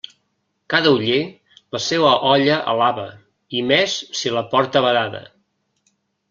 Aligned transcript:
Cada 0.73 0.93
oller, 0.93 1.17
la 1.75 1.81
seua 1.87 2.13
olla 2.29 2.55
alaba, 2.73 3.05
i 3.61 3.61
més 3.73 3.99
si 4.21 4.33
la 4.39 4.45
porta 4.57 4.85
badada. 4.87 5.23